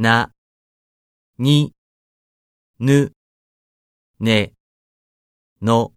[0.00, 0.32] な、
[1.36, 1.74] に、
[2.78, 3.12] ぬ、
[4.18, 4.54] ね、
[5.60, 5.92] の、